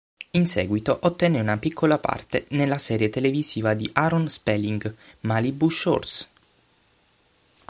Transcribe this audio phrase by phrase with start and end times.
[0.31, 6.27] In seguito ottenne una piccola parte nella serie televisiva di Aaron Spelling "Malibu Shores".